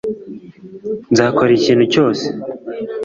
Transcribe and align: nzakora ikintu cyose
nzakora 1.11 1.51
ikintu 1.57 1.85
cyose 1.93 2.25